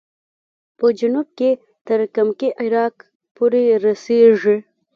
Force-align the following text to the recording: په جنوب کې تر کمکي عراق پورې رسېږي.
په 0.77 0.85
جنوب 0.99 1.27
کې 1.37 1.49
تر 1.87 1.99
کمکي 2.15 2.49
عراق 2.61 2.95
پورې 3.35 3.63
رسېږي. 3.85 4.57